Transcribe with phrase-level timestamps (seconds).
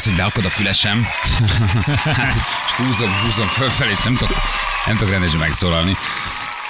[0.00, 1.02] Az, hogy beakad a fülesem,
[2.04, 2.34] hát,
[2.66, 4.36] és húzom, húzom fölfelé, és nem tudok,
[4.86, 5.92] nem tudok rendesen megszólalni.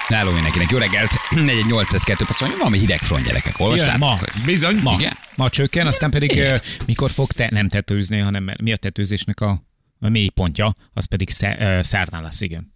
[0.08, 0.70] Náló mindenkinek.
[0.70, 3.54] Jó reggelt, 4802 perc, van valami hideg front gyerekek.
[3.58, 3.98] Jön, Olvastátok?
[4.00, 4.18] ma.
[4.44, 4.76] Bizony.
[4.82, 5.16] Ma, Igen.
[5.36, 6.52] ma csökken, aztán pedig Igen.
[6.54, 6.56] ö,
[6.86, 9.62] mikor fog te nem tetőzni, hanem mi a tetőzésnek a,
[10.00, 12.72] a mély pontja, az pedig sze, ö, szerdán lesz, igen.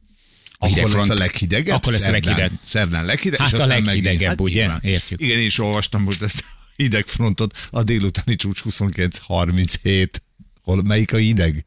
[0.59, 1.18] Akkor lesz a front.
[1.18, 1.74] leghidegebb?
[1.77, 2.23] Akkor lesz a Szerdán.
[2.30, 2.51] leghideg.
[2.65, 3.38] Szerdán leghideg.
[3.41, 4.60] Hát és a leghidegebb, megint- ugye?
[4.60, 4.80] nyilván.
[4.82, 5.21] Értjük.
[5.21, 7.59] Igen, én is olvastam most ezt a hidegfrontot.
[7.71, 10.07] A délutáni csúcs 29-37.
[10.64, 11.66] Hol, melyik a hideg?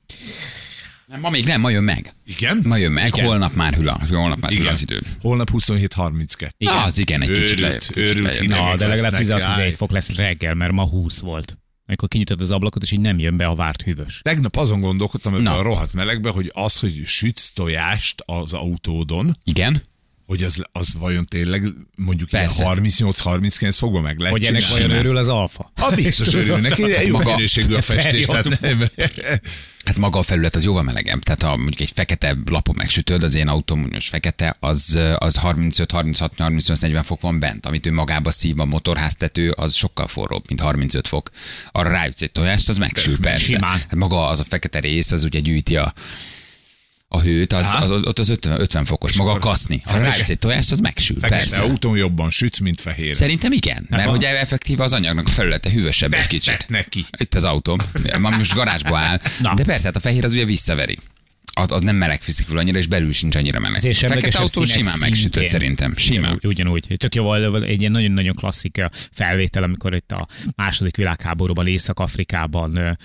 [1.07, 2.13] Nem, ma még nem, ma jön meg.
[2.25, 2.61] Igen?
[2.65, 3.25] Ma jön meg, Igen.
[3.25, 4.71] holnap már hűl, a- holnap már hűl Igen.
[4.71, 5.01] az idő.
[5.21, 6.49] Holnap 27-32.
[6.57, 6.73] Igen.
[6.73, 7.79] Ah, az igen, egy kicsit Őrült, lejjebb.
[7.79, 8.41] kicsit őrült lejjebb.
[8.41, 8.59] hideg.
[8.59, 9.73] Na, de legalább lesznek, 16 jaj.
[9.73, 11.57] fok lesz reggel, mert ma 20 volt.
[11.85, 14.20] Amikor kinyitod az ablakot, és így nem jön be a várt hűvös.
[14.23, 15.57] Tegnap azon gondolkodtam ebben Na.
[15.57, 19.81] a rohadt melegben, hogy az, hogy sütsz tojást az autódon, Igen?
[20.27, 21.63] Hogy az, az vajon tényleg
[21.96, 22.65] mondjuk ilyen Persze.
[22.68, 25.71] 38-39 fokban meg lehet Hogy ennek vajon örül az alfa?
[25.76, 28.26] Ah, biztos örül neki, jó Maga- minőségű a festés.
[28.26, 28.84] Tehát nem.
[29.85, 31.24] Hát maga a felület az jóval melegebb.
[31.24, 36.34] Tehát ha mondjuk egy fekete lapon megsütöd, az én autóm fekete, az, az 35, 36,
[36.38, 37.66] 38, 40 fok van bent.
[37.66, 41.29] Amit ő magába szív a motorháztető, az sokkal forróbb, mint 35 fok.
[41.71, 43.44] Arra ráütsz egy tojást, az megsül persze.
[43.44, 43.70] Simán.
[43.70, 45.94] Hát maga az a fekete rész, az ugye gyűjti a
[47.10, 49.82] a hőt, az, az, ott az 50, 50 fokos, maga a kaszni.
[49.86, 51.62] Ha ráütsz egy tojást, az megsül, persze.
[51.62, 53.16] autón jobban sütsz, mint fehér.
[53.16, 54.13] Szerintem igen, mert van.
[54.13, 56.66] hogy effektív az anyagnak a felülete hűvösebb egy kicsit.
[56.68, 57.05] Neki.
[57.18, 57.78] Itt az autóm.
[58.20, 59.20] Ma most garázsba áll.
[59.41, 59.54] Na.
[59.54, 60.98] De persze, hát a fehér az ugye visszaveri.
[61.58, 63.77] Az, az nem meleg fiszik fel annyira, és belül sincs annyira meleg.
[63.77, 65.94] Ezért A fekete autó simán megsütött szerintem.
[65.96, 66.40] Simán.
[66.44, 66.96] Ugyanúgy.
[66.97, 72.97] Tök jó volt egy ilyen nagyon-nagyon klasszik felvétel, amikor itt a második világháborúban Észak-Afrikában,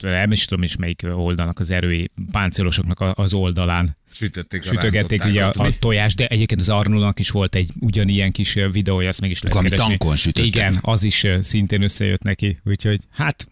[0.00, 5.64] nem is tudom is melyik oldalnak az erői páncélosoknak az oldalán Sütötték sütögették ugye a,
[5.64, 9.42] a tojást, de egyébként az Arnoldnak is volt egy ugyanilyen kis videója, ezt meg is
[9.42, 9.96] lehet Ami keresni.
[9.96, 10.46] tankon sütöttek.
[10.46, 13.46] Igen, az is szintén összejött neki, úgyhogy hát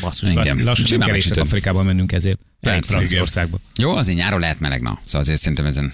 [0.00, 0.56] basszus, Igen.
[0.56, 1.16] lass, lassan nem kell.
[1.16, 2.40] Észak-Afrikában mennünk ezért.
[2.60, 3.58] Persze, Franciaországba.
[3.76, 4.98] Jó, azért nyáron lehet meleg, na.
[5.04, 5.92] Szóval azért szerintem ezen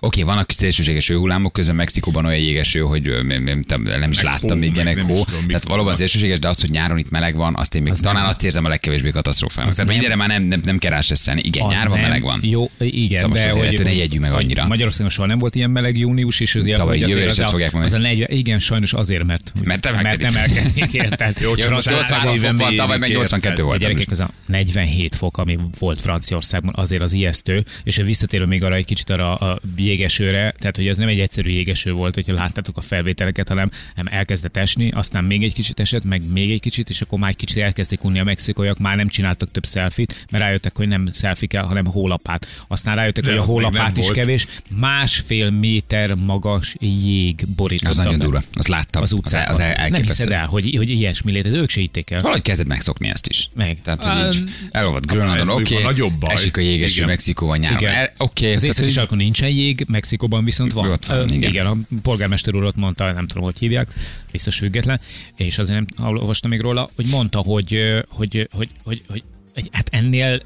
[0.00, 4.58] Oké, vannak szélsőséges hőhullámok, közben Mexikóban olyan jégeső, hogy nem, nem, nem is Meg láttam
[4.58, 5.24] még ilyenek nem hó.
[5.46, 8.44] Tehát valóban szélsőséges, de az, hogy nyáron itt meleg van, azt én még talán azt
[8.44, 9.70] érzem a legkevésbé katasztrófának.
[9.74, 11.40] Tehát nem- mindenre már nem, nem, nem kell rásesszelni.
[11.44, 12.40] Igen, Az nyárban nem- meleg van.
[12.42, 14.66] Jó, igen, Szóval most de azért hogy, ne jegyünk meg annyira.
[14.66, 17.38] Magyarországon soha nem volt ilyen meleg június, és azért, Tavaly hogy jövőre azért is az
[17.38, 17.94] ezt a- fogják mondani.
[17.94, 20.36] Az a 40, igen, sajnos azért, mert, Mert mert emelkedik.
[20.36, 21.36] emelkedik, érted?
[21.40, 23.64] Jó, Jó, most 83 éve fok van, tavaly meg 82 érted?
[23.64, 23.80] volt.
[23.80, 28.74] gyerekek, az a 47 fok, ami volt Franciaországban, azért az ijesztő, és visszatérve még arra
[28.74, 32.76] egy kicsit arra a jégesőre, tehát hogy ez nem egy egyszerű jégeső volt, hogyha láttátok
[32.76, 36.88] a felvételeket, hanem, hanem elkezdett esni, aztán még egy kicsit esett, meg még egy kicsit,
[36.90, 40.44] és akkor már egy kicsit elkezdték unni a mexikóiak, már nem csináltak több szelfit, mert
[40.44, 42.46] rájöttek, hogy nem szelfi kell, hanem hólapát.
[42.68, 44.18] Aztán rájöttek, De hogy a az hólapát nem is volt.
[44.18, 44.46] kevés,
[44.76, 47.90] másfél méter magas jég borította.
[47.90, 49.02] Az nagyon durva, azt láttam.
[49.02, 49.44] Az utcán.
[49.46, 50.02] Az, az nem elképesztő.
[50.06, 52.20] hiszed el, hogy, hogy ilyesmi létezik, ők se hitték el.
[52.20, 53.48] Valahogy kezded megszokni ezt is.
[53.54, 53.78] Meg.
[53.82, 56.34] Tehát, hogy így elolvad Grönlandon, oké, a nagyobb baj.
[56.34, 57.04] esik a jégeső.
[57.04, 57.88] Mexikóban nyáron.
[57.88, 60.90] El- Oké, Az tehát, északi sarkon nincsen jég, Mexikóban viszont van.
[60.90, 61.50] Ott van, igen.
[61.50, 61.66] igen.
[61.66, 63.92] a polgármester úr ott mondta, nem tudom, hogy hívják,
[64.32, 65.00] biztos független,
[65.36, 69.22] és azért nem olvastam még róla, hogy mondta, hogy, hogy, hogy, hogy, hogy,
[69.54, 70.42] hogy hát ennél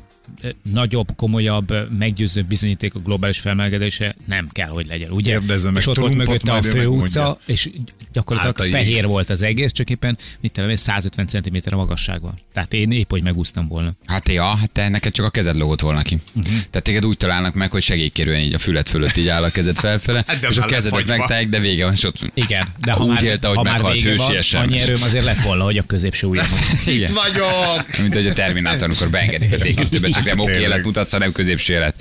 [0.72, 5.30] nagyobb, komolyabb, ö, meggyőzőbb bizonyíték a globális felmelegedése nem kell, hogy legyen, ugye?
[5.38, 7.70] Kérdezze meg és ott volt Trumpot, mögötte a főutca, és
[8.12, 8.70] gyakorlatilag jég.
[8.72, 12.34] fehér volt az egész, csak éppen, mit tudom, én, 150 cm a magasságban.
[12.52, 13.90] Tehát én épp, hogy megúsztam volna.
[14.06, 16.18] Hát ja, hát te neked csak a kezed lógott volna ki.
[16.34, 16.52] Uh-huh.
[16.52, 19.76] Tehát téged úgy találnak meg, hogy segélykérően így a fület fölött így áll a kezed
[19.78, 23.04] felfele, Hát de és a kezedet megtállják, de vége van, és ott Igen, de ha
[23.04, 24.62] úgy már, élte, hogy ha meghalt hősiesen.
[24.62, 26.58] annyi erőm azért lett volna, hogy a középső ujjamon.
[26.86, 27.14] Igen.
[27.14, 27.98] vagyok!
[28.00, 31.72] Mint hogy a Terminátor, amikor beengedik a T2-be, csak nem oké élet mutatsz, hanem középső
[31.72, 31.94] élet.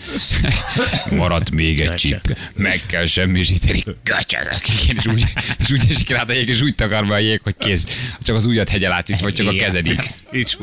[1.12, 2.38] Maradt még egy csip.
[2.56, 3.84] Meg kell semmisíteni.
[4.04, 4.54] Köcsögök.
[4.84, 5.24] Igen, és úgy,
[5.60, 7.86] és úgy esik rá a jég, és úgy takar be a jég, hogy kész.
[8.24, 10.10] Csak az ujjad hegye látszik, vagy csak a kezedik.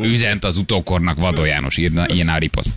[0.01, 2.71] Üzent az utókornak Vadó János, írna, ilyen a riposzt.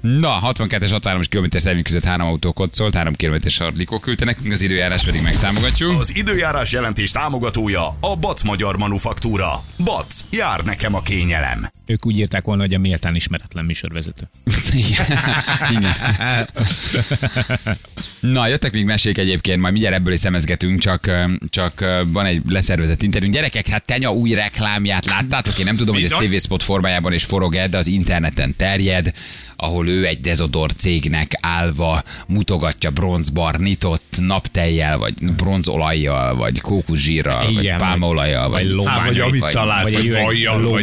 [0.00, 4.60] Na, 62-es 63 km személy között három autó koccolt, 3 km sarlikó küldte nekünk, az
[4.60, 6.00] időjárás pedig megtámogatjuk.
[6.00, 9.62] Az időjárás jelentés támogatója a Bac Magyar Manufaktúra.
[9.84, 11.68] Bac, jár nekem a kényelem.
[11.86, 14.28] Ők úgy írták volna, hogy a méltán ismeretlen műsorvezető.
[14.72, 15.18] Igen.
[18.20, 21.10] Na, jöttek még mesék egyébként, majd mindjárt ebből is szemezgetünk, csak,
[21.50, 23.34] csak van egy leszervezett interjúnk.
[23.34, 25.58] Gyerekek, hát Tenya új reklámját láttátok?
[25.58, 26.28] Én nem tudom, hogy ez Bizony.
[26.28, 29.12] TV Spot formájában is forog de az interneten terjed,
[29.56, 37.74] ahol ő egy dezodor cégnek állva mutogatja bronzbar nyitott naptejjel, vagy bronzolajjal, vagy kókuszsírral, vagy
[37.76, 40.80] pálmaolajjal, vagy vagy, Hát, vagy amit Vagy- talált, vagy vagy, vajjal,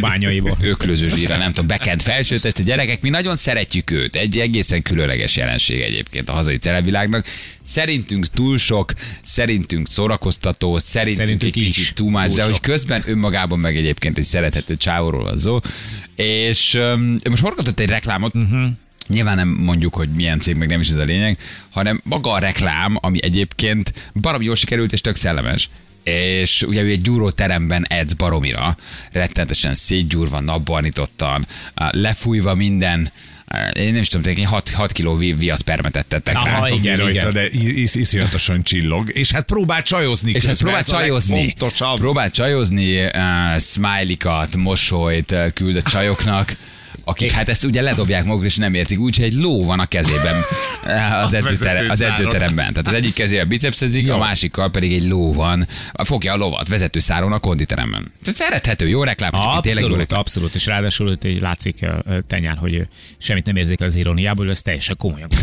[0.60, 4.16] öklő különböző zsíra, nem tudom, bekent felsőtest, a gyerekek, mi nagyon szeretjük őt.
[4.16, 7.26] Egy egészen különleges jelenség egyébként a hazai celebvilágnak.
[7.62, 13.58] Szerintünk túl sok, szerintünk szórakoztató, szerintünk, Szerintünk egy kicsit túl más, de hogy közben önmagában
[13.58, 15.60] meg egyébként egy szerethető csávóról van szó.
[16.14, 18.68] És um, most forgatott egy reklámot, uh-huh.
[19.08, 21.38] Nyilván nem mondjuk, hogy milyen cég, meg nem is ez a lényeg,
[21.70, 25.68] hanem maga a reklám, ami egyébként baromi jól sikerült és tök szellemes.
[26.02, 28.76] És ugye ő egy gyúróteremben edz baromira,
[29.12, 33.10] rettenetesen szétgyúrva, napbarnítottan, á, lefújva minden,
[33.72, 36.60] én nem is tudom, tényleg 6, 6 kiló vi- viaszpermetet tettek Aha, rá.
[36.60, 37.32] Látom, mi igen, rajta, igen.
[37.32, 39.10] de is, iszonyatosan csillog.
[39.12, 40.32] És hát próbál csajozni.
[40.32, 41.54] És hát próbál csajozni.
[41.94, 43.10] Próbál csajozni, uh,
[43.60, 46.56] smiley-kat, mosolyt uh, küld a csajoknak,
[47.08, 50.36] akik hát ezt ugye ledobják magukra, és nem értik, úgyhogy egy ló van a kezében
[50.86, 52.72] eh, az, A edzőtere, az edzőteremben.
[52.72, 57.32] Tehát az egyik kezével bicepszezik, a másikkal pedig egy ló van, fogja a lovat vezetőszáron
[57.32, 58.12] a konditeremben.
[58.24, 59.30] Tehát szerethető, jó reklám.
[59.34, 60.20] egyébként, tényleg jó Abszolút, reklám.
[60.20, 62.86] abszolút, és ráadásul őt így látszik ö, ö, tenyán, hogy
[63.18, 65.28] semmit nem érzékel az iróniából, ez teljesen komolyan.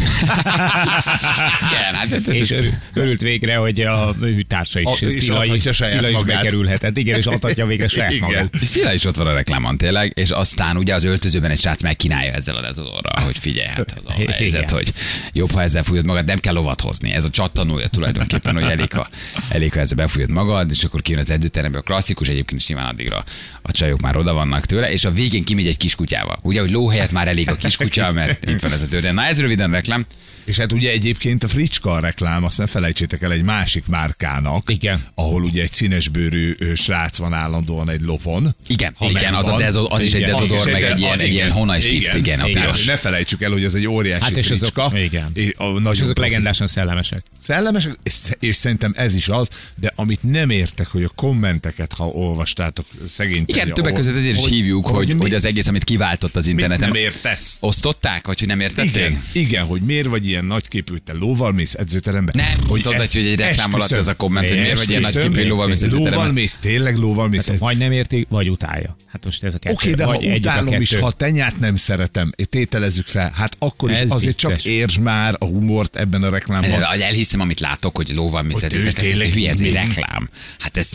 [1.70, 2.54] Igen, hát, és
[2.94, 6.98] örült végre, hogy a ő társa is, A- és Szila, saját Szila is bekerülhetett.
[6.98, 8.50] Igen, és adhatja végre saját magát.
[8.62, 12.32] Szila is ott van a reklámon tényleg, és aztán ugye az öltözőben egy srác megkínálja
[12.32, 14.94] ezzel a dezodorral, hogy figyelj, hát az a helyzet, hogy
[15.34, 17.12] jobb, ha ezzel fújod magad, nem kell lovat hozni.
[17.12, 19.08] Ez a csattanója tulajdonképpen, hogy elég, ha,
[19.50, 22.86] elég, ha ezzel befújod magad, és akkor kijön az edzőterembe a klasszikus, egyébként is nyilván
[22.86, 23.24] addigra
[23.62, 26.40] a csajok már oda vannak tőle, és a végén kimegy egy kiskutyával.
[26.42, 29.16] Ugye, hogy lóhelyet már elég a kiskutya, mert itt van ez a történet.
[29.16, 30.06] Na ez röviden reklám.
[30.46, 34.70] És hát ugye egyébként a Fricska a reklám, azt ne felejtsétek el egy másik márkának,
[34.72, 35.04] Igen.
[35.16, 38.56] ahol ugye egy színesbőrű srác van állandóan egy lovon.
[38.68, 40.32] Igen, Ha igen, az, dezo, az is egy Igen.
[40.32, 42.62] dezodor, Az is meg egy ilyen, egy ilyen honai stift, igen, a igen.
[42.62, 42.86] piros.
[42.86, 45.00] Ne felejtsük el, hogy ez egy óriási Hát és azok- fricska.
[45.00, 45.32] igen.
[45.34, 47.24] És, a, És azok legendásan szellemesek.
[47.44, 49.48] Szellemesek, és, és szerintem ez is az,
[49.80, 54.48] de amit nem értek, hogy a kommenteket, ha olvastátok, szegény Igen, többek között ezért is
[54.48, 56.88] hívjuk, hogy, mi- hogy az egész, amit kiváltott az interneten.
[56.88, 57.58] nem értesz.
[57.60, 58.96] Osztották, vagy hogy nem értették?
[58.96, 62.32] Igen, igen, hogy miért vagy ilyen nagyképű, te lóval mész edzőterembe?
[62.36, 65.02] Nem, hogy tudod, e- hogy egy reklám alatt ez a komment, hogy miért vagy ilyen
[65.02, 66.32] nagyképű lóval mész Lóval edzőterembe.
[66.32, 67.46] mész, tényleg lóval mész.
[67.46, 68.96] Tehát vagy nem érti, vagy utálja.
[69.08, 69.76] Hát most ez a kettő.
[69.76, 73.98] Oké, de ha utálom is, ha a tenyát nem szeretem, tételezzük fel, hát akkor is
[73.98, 76.72] Ez azért csak értsd már a humort ebben a reklámban.
[76.72, 78.92] El- Elhiszem, amit látok, hogy lóval edzőterembe.
[78.92, 80.30] tényleg Hülye, ez egy reklám.
[80.60, 80.90] Hát ez,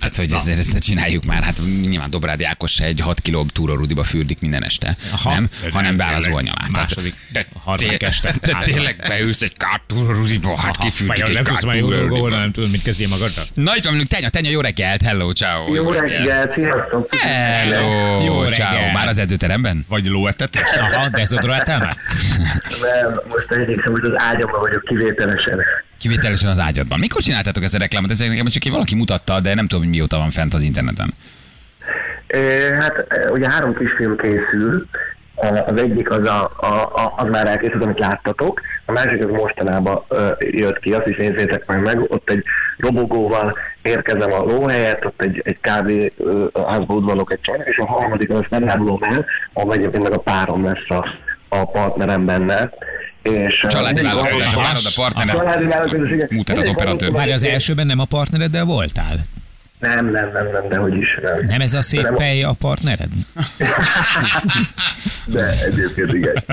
[0.00, 3.46] Hát, hogy ezt, ezt ne csináljuk már, hát nyilván Dobrád Ákos se egy 6 kiló
[3.52, 5.32] túrorudiba fürdik minden este, Aha.
[5.32, 5.48] nem?
[5.62, 6.44] De Hanem nem, beáll az tényleg.
[6.44, 6.68] oldalán.
[6.72, 8.34] Második, de, a harmadik este.
[8.42, 12.28] de tényleg beülsz egy kár túrorudiba, hát kifürdik egy nem kár túrorudiba.
[12.28, 13.44] nem tudod, mit kezdjél magaddal.
[13.54, 15.74] Na itt van velünk Tenya, Tenya, jó reggelt, hello, ciao.
[15.74, 17.14] Jó reggel, sziasztok!
[17.14, 18.92] Hello, Jó ciao.
[18.92, 19.84] Már az edzőteremben?
[19.88, 20.70] Vagy lóetetes?
[20.78, 21.96] Aha, dezodoráltál már?
[22.80, 25.60] Nem, most egyébként most az ágyamban vagyok kivételesen.
[25.98, 26.98] Kivételesen az ágyadban.
[26.98, 28.10] Mikor csináltátok ezt a reklámot?
[28.10, 31.14] Ez nekem csak valaki mutatta, de nem tudom, hogy mióta van fent az interneten.
[32.78, 34.86] Hát ugye három kisfilm készül,
[35.66, 39.98] az egyik az, a, a, a, az már elkészült, amit láttatok, a másik az mostanában
[40.08, 42.44] ö, jött ki, azt is nézzétek meg meg, ott egy
[42.76, 46.12] robogóval érkezem a lóhelyet, ott egy, egy kávé
[46.66, 50.18] házba udvarlok egy csaj, és a harmadik az nem árulom el, ahol egyébként meg a
[50.18, 51.16] párom lesz a,
[51.48, 52.70] a partnerem benne.
[53.22, 55.34] És, Családi vállalkozás, a a partnered.
[55.36, 56.28] Családi vállalkozás, igen.
[56.30, 57.12] Mutat az operatőr.
[57.12, 59.16] Várj, az elsőben nem a partnereddel voltál?
[59.78, 61.46] Nem, nem, nem, nem, de hogy is nem.
[61.46, 63.08] Nem ez a szép Nem, pej a partnered?
[65.26, 66.44] De egyébként igen.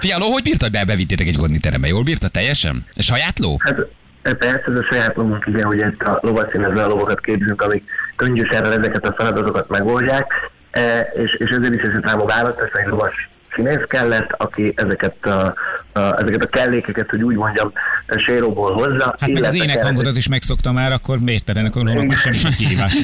[0.00, 1.86] Fialó, hogy bírtad be, bevittétek egy konditerembe?
[1.88, 2.84] Jól bírta teljesen?
[2.94, 3.56] És saját ló?
[3.58, 3.86] Hát
[4.22, 7.84] e, persze, ez a saját lovunk, igen, hogy itt a lovaszínezve a lovakat képzünk, amik
[8.16, 10.32] könnyűszerrel ezeket a feladatokat megoldják,
[10.70, 15.54] e, és, és ezért is ez számú választás, egy lovas színész kellett, aki ezeket a,
[15.92, 17.72] a, ezeket a kellékeket, hogy úgy mondjam,
[18.16, 19.14] séróból hozza.
[19.18, 22.50] Hát meg az énekhangodat is megszokta már, akkor miért te ennek a lónak semmi sem
[22.50, 22.96] kihívás?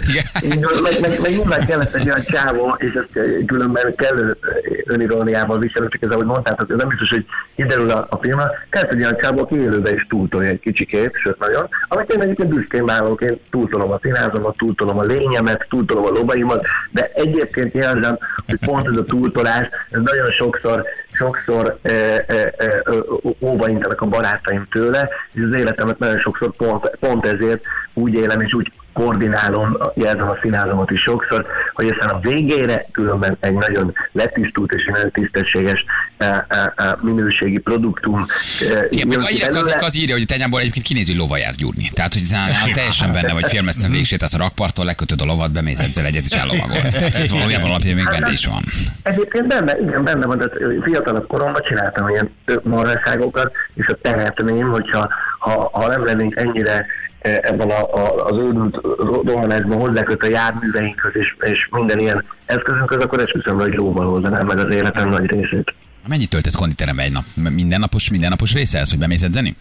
[0.83, 4.37] Meg, meg, meg nyilván kellett egy olyan csávó, és ezt különben kellő
[4.91, 8.91] öniróniával viselő, csak ez ahogy mondtátok, ez nem biztos, hogy kiderül a, a filmben, kellett
[8.91, 12.85] egy olyan csávó, aki élőben is túltolja egy kicsikét, sőt nagyon, amit én egyébként büszkén
[12.85, 18.59] vállalok, én túltolom a színázomat, túltolom a lényemet, túltolom a lobaimat, de egyébként érzem, hogy
[18.67, 21.91] pont ez a túltolás, ez nagyon sokszor, sokszor e,
[22.27, 22.81] e, e,
[23.41, 28.41] óva intenek a barátaim tőle, és az életemet nagyon sokszor pont, pont ezért úgy élem
[28.41, 33.93] és úgy koordinálom, jelzem a színázomat is sokszor, hogy aztán a végére különben egy nagyon
[34.13, 35.85] letisztult és nagyon tisztességes
[36.17, 38.27] e, e, e, minőségi produktum
[38.75, 41.91] e, Igen, meg az, az írja, hogy tenyából egyébként kinéző lova járt gyúrni.
[41.95, 46.05] Tehát, hogy nála teljesen benne vagy filmeszten végsétálsz a rakparttól, lekötöd a lovat, bemész egyszer
[46.05, 46.95] egyet és ellovagolsz.
[46.99, 48.63] Tehát ez valójában alapján még benne is van.
[49.03, 52.31] Egyébként benne, igen, benne van, tehát fiatalabb koromban csináltam ilyen
[52.63, 56.87] marhaságokat, és a tehetném, hogyha ha, ha nem lennénk ennyire eh,
[57.21, 63.03] ebben a, a, az őrült ro- rohanásban hozzáköt a járműveinkhöz és, és minden ilyen eszközünkhöz,
[63.03, 65.75] akkor esküszöm, hogy lóval oldanám meg az életem nagy részét.
[66.09, 67.25] Mennyit töltesz konditerembe egy nap?
[67.35, 69.57] Mindennapos, mindennapos része ez, hogy bemész edzeni?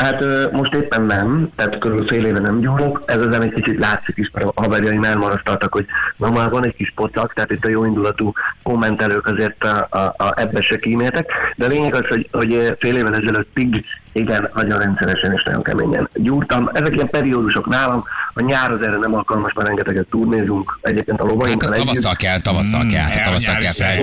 [0.00, 4.16] Hát most éppen nem, tehát körülbelül fél éve nem gyúrok, ez az egy kicsit látszik
[4.16, 7.68] is, mert a haverjaim elmarasztaltak, hogy na már van egy kis pocak, tehát itt a
[7.68, 8.32] jó indulatú
[8.62, 12.96] kommentelők azért a, a, a ebbe se kíméltek, de a lényeg az, hogy, hogy fél
[12.96, 16.68] évvel ezelőttig igen, nagyon rendszeresen és nagyon keményen gyúrtam.
[16.72, 21.22] Ezek ilyen periódusok nálam, a nyár az erre nem alkalmas, mert rengeteget turnézunk, egyébként a
[21.22, 21.86] Hát lovainkkal együtt.
[21.86, 23.96] tavasszal kell, tavasszal kell, hát tavasszal kell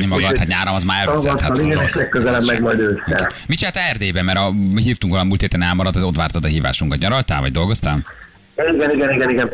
[0.00, 1.40] hogy magad, hát nyáron az már elveszett.
[1.40, 3.32] Hát igen, és legközelebb meg majd ősszel.
[3.46, 6.48] Mit csinált Erdélyben, mert a, mi hívtunk valami múlt héten elmaradt, az ott vártad a
[6.48, 6.98] hívásunkat.
[6.98, 7.98] Nyaraltál, vagy dolgoztál?
[8.72, 9.50] Igen, igen, igen, igen.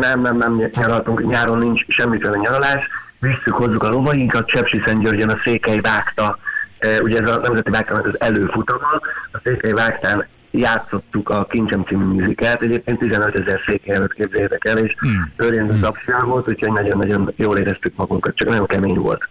[0.00, 1.26] Nem, nem, nem nyaraltunk.
[1.26, 2.88] Nyáron nincs semmiféle nyaralás.
[3.18, 4.46] Visszük, hozzuk a lovainkat.
[4.46, 6.38] Csepsi Szentgyörgyön a Székely vágta.
[6.82, 8.86] Ö, Ugye ez a Nemzeti Vágtának az előfutama.
[9.32, 12.62] A Székely vágtán játszottuk a Kincsem című műzikát.
[12.62, 15.32] Egyébként 15 ezer székely előtt képzeljétek el, és hmm.
[15.36, 19.28] örjendő tapsság volt, úgyhogy nagyon-nagyon jól éreztük magunkat, csak nagyon kemény volt.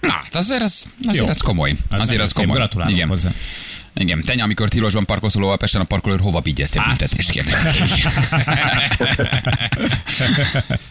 [0.00, 1.30] Na, hát azért az, azért Jó.
[1.30, 1.74] az komoly.
[1.90, 2.56] Az azért az komoly.
[2.56, 3.08] gratulálok Igen.
[3.08, 3.30] hozzá.
[3.98, 6.98] Igen, tenya, amikor tilosban parkolsz a Pesten, a parkolőr hova vigyeztél Hát.
[6.98, 7.56] büntetést kérlek.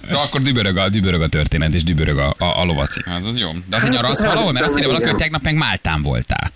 [0.08, 3.02] szóval akkor dübörög a, dübörög a történet, és dübörög a, a, a lovaci.
[3.06, 3.52] Az, az jó.
[3.70, 6.52] De azért nyaralsz valahol, mert azt írja valaki, hogy tegnap meg Máltán voltál.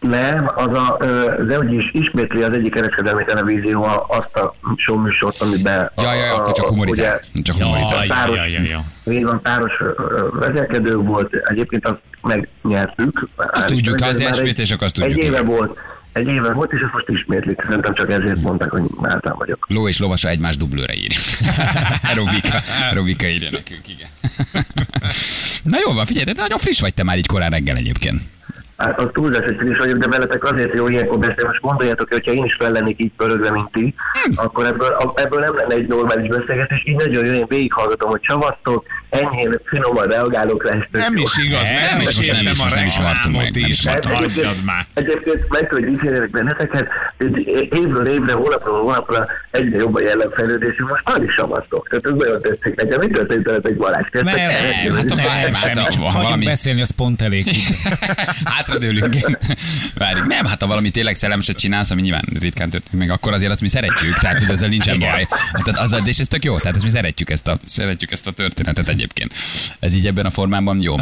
[0.00, 0.96] Nem, az a,
[1.46, 5.90] de hogy is ismétli az egyik kereskedelmi televízió a- azt a show műsort, amiben...
[5.96, 7.20] Ja, ja, ja, akkor csak humorizál.
[7.42, 8.04] Csak humorizál.
[8.04, 8.60] Ja, Páros, ja, ja,
[9.04, 9.22] ja.
[9.26, 9.72] Van, páros
[10.32, 13.28] vezetkedő volt, egyébként azt megnyertük.
[13.36, 15.78] Azt tudjuk, Ez az ismétlések, azt tudjuk, Egy éve volt,
[16.12, 17.60] egy éve volt, és ezt most ismétlik.
[17.62, 19.66] Szerintem csak ezért mondták, hogy Máltán vagyok.
[19.68, 21.12] Ló és lovasa egymás dublőre ír.
[22.14, 22.58] Robika,
[22.92, 24.08] Robika írja nekünk, igen.
[25.72, 28.20] Na jó van, figyelj, de nagyon friss vagy te már így korán reggel egyébként.
[28.80, 31.42] Hát az túlzás, hogy friss vagyok, de veletek azért jó ilyenkor beszélni.
[31.44, 33.94] Most gondoljátok, hogy ha én is fel lennék így pörögve, mint ti,
[34.34, 36.82] akkor ebből, a- ebből nem lenne egy normális beszélgetés.
[36.84, 40.76] Így nagyon jó, én végighallgatom, hogy csavasztok, enyhén, finoman reagálok rá.
[40.78, 41.22] és Nem jó.
[41.22, 43.68] is igaz, Nem, nem is nem értem is- a nem is meg, reklámot nem is,
[43.68, 44.86] is hát hagyjad már.
[44.94, 50.88] Egyébként meg kell, hogy dicsérjelek benneteket, hogy évről évre, hónapról hónapra egyre jobb a jellemfejlődésünk,
[50.88, 51.88] most már is savasztok.
[51.88, 52.98] Tehát ez nagyon tetszik nekem.
[53.00, 54.06] Mi történt veletek Balázs?
[54.10, 57.44] Nem, Nem, hát a- nem, a- csak valami- hagyjuk beszélni, az pont elég.
[58.70, 59.14] Hátradőlünk.
[59.94, 60.26] Várjuk.
[60.26, 63.60] Nem, hát ha valami tényleg szellemset csinálsz, ami nyilván ritkán történik meg, akkor azért azt
[63.60, 65.28] mi szeretjük, tehát hogy ezzel nincsen baj.
[65.64, 68.30] Tehát az, és ez tök jó, tehát ezt mi szeretjük ezt, a, szeretjük ezt a
[68.30, 69.32] történetet egyébként.
[69.78, 70.94] Ez így ebben a formában jó.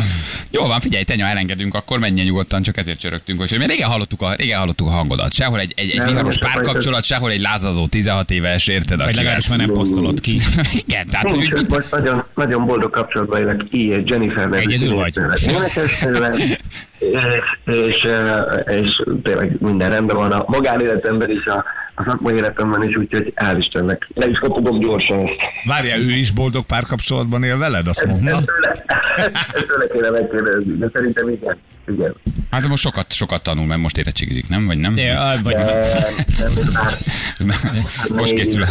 [0.50, 4.22] Jó van, figyelj, tenya, elengedünk, akkor menjen nyugodtan, csak ezért csörögtünk, hogy mert régen hallottuk
[4.22, 5.32] a, régen hallottuk a hangodat.
[5.32, 8.98] Sehol egy, egy, egy viharos párkapcsolat, sehol egy lázadó 16 éves, érted?
[8.98, 10.40] Vagy legalábbis már nem posztolod ki.
[10.86, 15.14] Igen, tehát hogy úgy, most nagyon, nagyon boldog kapcsolatban élek így Jennifer nevű Egyedül vagy?
[17.12, 18.10] És, és,
[18.66, 20.32] és tényleg minden rendben van.
[20.32, 21.64] A magánéletemben is, a,
[21.98, 24.08] a szakmai életemben is, úgyhogy hál' Istennek.
[24.14, 25.36] Le is kapodom gyorsan ezt.
[25.64, 28.40] Várjál, ő is boldog párkapcsolatban él veled, azt mondta?
[29.56, 31.56] ezt tőle kéne megkérdezni, de szerintem igen.
[31.86, 32.14] igen.
[32.50, 34.66] hát most sokat, sokat tanul, mert most érettségizik, nem?
[34.66, 34.96] Vagy nem?
[34.96, 35.66] Ja, vagy nem,
[38.16, 38.64] Most készül.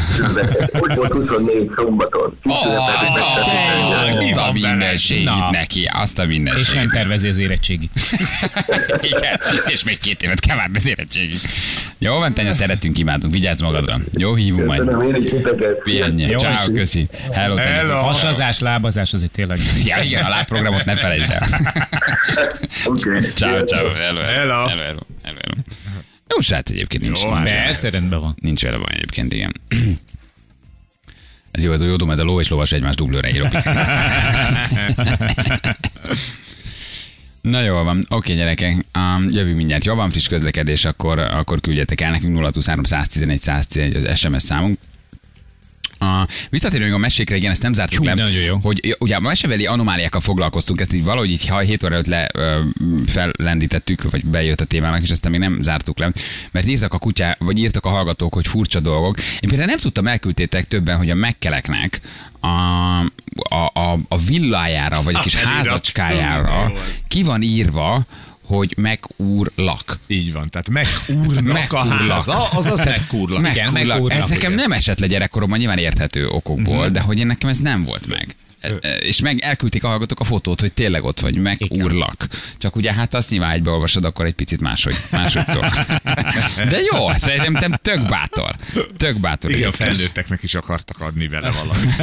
[0.79, 2.37] Úgy volt 24 szombaton.
[2.43, 4.97] Azt a van minden veled?
[4.97, 5.49] segít Na.
[5.51, 7.91] neki, azt a minden és nem tervezi az érettségit.
[9.11, 11.39] Igen, és még két évet kell várni az érettségig.
[11.97, 13.99] Jó, van, szeretünk, imádunk, vigyázz magadra.
[14.13, 14.79] Jó, hívunk majd.
[14.79, 15.81] Köszönöm én is titeket.
[15.83, 16.29] Pihenjen.
[16.29, 17.07] Jó, Ciao, köszi.
[17.31, 17.55] Hello.
[17.55, 17.93] Hello.
[17.93, 19.57] Hasazás, lábazás, azért tényleg.
[19.85, 21.41] Ja, igen, a lábprogramot ne felejtsd el.
[22.85, 23.19] Oké.
[23.33, 23.93] Ciao, ciao.
[23.93, 24.21] Hello, hello.
[24.21, 24.67] Hello.
[24.67, 25.61] Hello, hello, hello, hello.
[26.27, 27.29] Jó, srác egyébként nincs Jó.
[27.43, 28.35] Persze, rendben van.
[28.39, 29.61] Nincs vele baj egyébként, igen.
[31.51, 33.51] Ez jó, ez a jó dom, ez a ló és lovas egymás dublőre írok.
[37.49, 39.85] Na jól van, oké gyerekek, um, jövünk mindjárt.
[39.85, 44.77] Jó van, friss közlekedés, akkor, akkor küldjetek el nekünk 023 111 111 az SMS számunk.
[45.99, 48.57] A, visszatérünk a mesékre, igen, ezt nem zártuk Hú, le, nagyon jó.
[48.61, 52.29] hogy ugye a meseveli anomáliákkal foglalkoztunk, ezt így valahogy így ha 7 óra előtt le,
[52.33, 52.59] ö,
[53.05, 56.11] fellendítettük, vagy bejött a témának, és aztán még nem zártuk le,
[56.51, 59.17] mert írtak a kutyá, vagy írtak a hallgatók, hogy furcsa dolgok.
[59.19, 62.01] Én például nem tudtam, elküldtétek többen, hogy a megkeleknek
[62.39, 62.47] a,
[63.55, 65.67] a, a, a villájára, vagy a kis felirat.
[65.67, 66.81] házacskájára Jó, ez.
[67.07, 68.05] ki van írva,
[68.47, 69.99] hogy megúrlak.
[70.07, 73.51] Így van, tehát megúrnak a háza, azaz megúrlak.
[73.51, 74.13] Igen, Megúrlak.
[74.13, 77.83] Ez nekem nem esett le gyerekkoromban, nyilván érthető okokból, de hogy én nekem ez nem
[77.83, 78.35] volt meg.
[78.99, 82.27] És meg elküldték a hallgatók a fotót, hogy tényleg ott vagy, megúrlak.
[82.57, 85.69] Csak ugye hát azt nyilván egybe olvasod, akkor egy picit máshogy, máshogy szól.
[86.69, 88.55] De jó, szerintem te tök bátor.
[88.97, 89.51] Tök bátor.
[89.51, 91.95] Igen, a felnőtteknek is akartak adni vele valamit.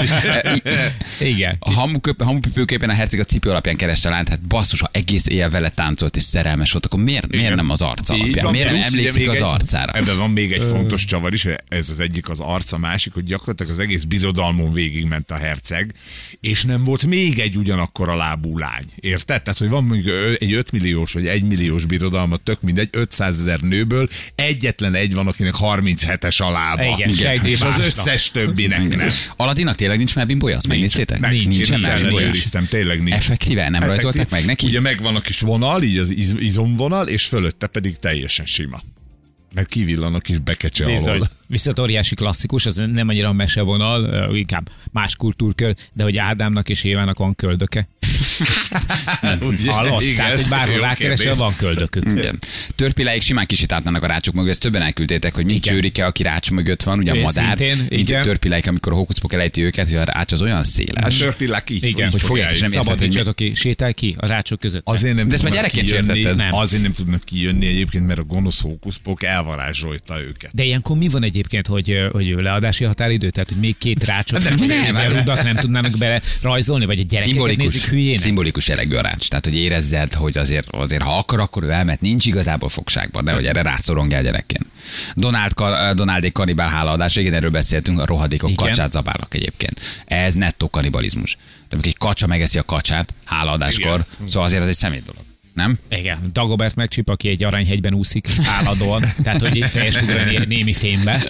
[1.34, 1.56] Igen.
[1.58, 1.70] A
[2.18, 6.16] hamupipőképpen a herceg a cipő alapján kereste lányt, hát basszus, ha egész éjjel vele táncolt
[6.16, 7.56] és szerelmes volt, akkor miért, miért Igen.
[7.56, 8.44] nem az arca alapján?
[8.44, 9.92] van, Miért nem emlékszik az egy- arcára?
[9.92, 13.72] Ebben van még egy fontos csavar is, ez az egyik az arca, másik, hogy gyakorlatilag
[13.72, 15.94] az egész birodalmon végigment a herceg,
[16.44, 18.84] és nem volt még egy ugyanakkor a lábú lány.
[18.96, 19.42] Érted?
[19.42, 23.60] Tehát, hogy van mondjuk egy 5 milliós vagy 1 milliós birodalma, tök mindegy, 500 ezer
[23.60, 26.82] nőből egyetlen egy van, akinek 37-es a lába.
[26.82, 27.86] Igen, senki és az másnak.
[27.86, 29.08] összes többinek nem.
[29.36, 31.20] Aladinak tényleg nincs már bimboja, azt megnéztétek?
[31.20, 31.46] Meg, Nincs.
[31.46, 33.14] Nincsen már ellenőriztem, tényleg nincs.
[33.16, 34.66] Effektíve, nem rajzolták meg neki?
[34.66, 38.82] Ugye megvan a kis vonal, így az iz- izomvonal, és fölötte pedig teljesen sima.
[39.54, 41.14] Mert kivillan a kis bekecse Bizony.
[41.14, 41.30] alól.
[41.46, 46.84] Viszont óriási klasszikus, az nem annyira a mesevonal, inkább más kultúrkör, de hogy Ádámnak és
[46.84, 47.88] Évának van köldöke.
[49.66, 50.02] Hallott?
[50.02, 50.16] Igen.
[50.16, 52.04] Tehát, hogy bárhol rákeresel, van köldökük.
[52.06, 52.38] Igen.
[52.74, 56.82] Törpiláig simán kisitálnának a rácsok mögött, ezt többen elküldtétek, hogy mi csőrike, aki rács mögött
[56.82, 58.22] van, ugye a Én madár, szintén, mint igen.
[58.22, 61.16] törpiláig, amikor a hókucpok elejti őket, hogy a rács az olyan A széles.
[61.16, 64.26] sörpillák így Igen, hogy fogják, és nem érted, hogy mi- Szabadítsatok ki, sétálj ki a
[64.26, 64.82] rácsok között.
[64.84, 66.36] Azért nem De ezt már gyerekként.
[66.36, 66.52] Nem.
[66.52, 70.50] Azért nem tudnak kijönni egyébként, mert a gonosz hókuszpok elvarázsolta őket.
[70.54, 73.30] De ilyenkor mi van egyébként, hogy, hogy leadási határidő?
[73.30, 75.56] Tehát, hogy még két rácsot, Nem, nem, nem, nem, nem.
[75.56, 78.18] tudnának bele rajzolni, vagy a gyerekeket Szimbolikus, nézik hülyének?
[78.20, 79.28] szimbolikus jellegű a rács.
[79.28, 83.32] Tehát, hogy érezzed, hogy azért, azért ha akar, akkor ő elmet, nincs igazából fogságban, de
[83.32, 84.66] hogy erre rászorongál gyerekként.
[85.14, 88.66] Donald, Ka- Donaldék kanibál hálaadás, igen, erről beszéltünk, a rohadékok Igen.
[88.66, 89.80] kacsát zabálnak egyébként.
[90.04, 91.32] Ez nettó kanibalizmus.
[91.32, 95.22] Tehát amikor egy kacsa megeszi a kacsát hálaadáskor, szóval azért ez egy szemét dolog.
[95.54, 95.78] Nem?
[95.90, 101.22] Igen, Dagobert megcsip, aki egy aranyhegyben úszik állandóan, tehát hogy így fejest ugrani némi fénybe.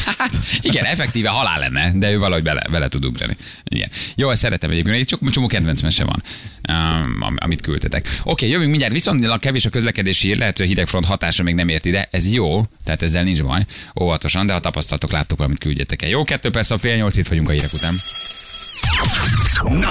[0.60, 3.36] Igen, effektíve halál lenne, de ő valahogy bele, bele tud ugrani.
[3.64, 3.90] Igen.
[4.14, 4.96] Jó, ezt szeretem egyébként.
[4.96, 6.22] Egy csomó, csomó kedvenc mese van,
[6.68, 8.20] um, am- amit küldtetek.
[8.22, 8.92] Oké, jövünk mindjárt.
[8.92, 12.08] Viszont a kevés a közlekedési ír, lehet, hogy a hidegfront hatása még nem ért ide.
[12.10, 13.64] Ez jó, tehát ezzel nincs baj.
[14.00, 16.08] Óvatosan, de ha tapasztaltok, láttok valamit küldjetek el.
[16.08, 17.94] Jó, kettő perc a fél nyolc, itt vagyunk a hírek után.
[19.64, 19.88] Na,